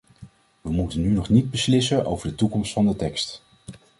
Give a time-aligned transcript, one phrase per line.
[0.61, 3.41] We moeten nu nog niet beslissen over de toekomst van de tekst.